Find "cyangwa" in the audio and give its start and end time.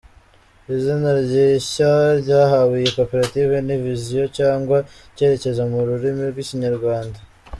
4.39-4.77